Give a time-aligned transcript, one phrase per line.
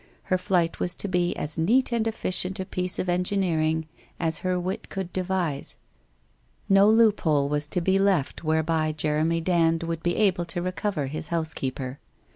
[0.23, 3.87] Her flight was to be as neat and efficient a piece of engineering
[4.19, 5.77] as her wit could devise.
[6.67, 11.05] No loop hole was to be left whereby Jeremy Dand would be able to recover
[11.05, 11.99] his housekeeper.